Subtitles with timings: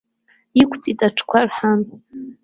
[0.61, 1.81] Иқәҵит аҽқәа рҳан.